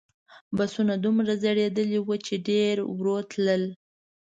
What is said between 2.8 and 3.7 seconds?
ورو تلل.